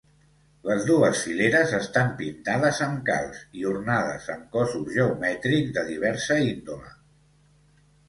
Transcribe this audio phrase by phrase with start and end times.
[0.69, 6.95] Les dues fileres estan pintades amb calç i ornades amb cossos geomètrics de diversa índole.